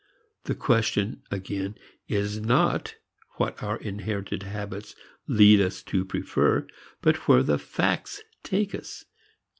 [0.45, 1.75] The question, again
[2.07, 2.95] is not
[3.35, 4.95] what our inherited habits
[5.27, 6.65] lead us to prefer,
[7.03, 9.05] but where the facts take us.